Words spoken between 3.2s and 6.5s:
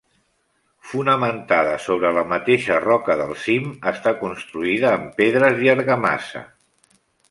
del cim, està construïda amb pedres i argamassa.